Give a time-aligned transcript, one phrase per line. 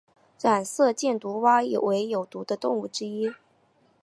[0.39, 3.31] 染色箭毒蛙为有毒的动物之一。